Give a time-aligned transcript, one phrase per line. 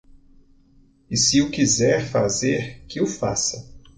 [1.11, 3.71] E se o quiser fazer que o faça.